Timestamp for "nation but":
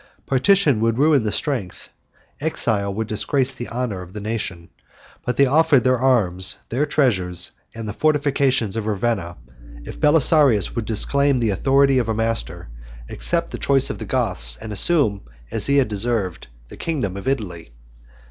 4.19-5.37